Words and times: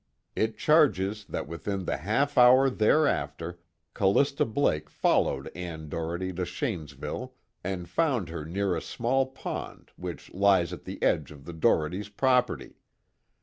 It 0.35 0.57
charges 0.57 1.25
that 1.25 1.47
within 1.47 1.85
the 1.85 1.97
half 1.97 2.35
hour 2.35 2.71
thereafter 2.71 3.59
Callista 3.93 4.45
Blake 4.45 4.89
followed 4.89 5.49
Ann 5.53 5.89
Doherty 5.89 6.33
to 6.33 6.41
Shanesville, 6.43 7.33
and 7.63 7.87
found 7.87 8.29
her 8.29 8.43
near 8.43 8.75
a 8.75 8.81
small 8.81 9.27
pond 9.27 9.91
which 9.97 10.33
lies 10.33 10.73
at 10.73 10.85
the 10.85 11.03
edge 11.03 11.29
of 11.29 11.45
the 11.45 11.53
Dohertys' 11.53 12.09
property. 12.09 12.79